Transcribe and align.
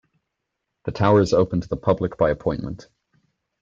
The 0.85 0.91
tower 0.93 1.21
is 1.21 1.31
open 1.31 1.61
to 1.61 1.67
the 1.67 1.77
public 1.77 2.17
by 2.17 2.31
appointment. 2.31 2.87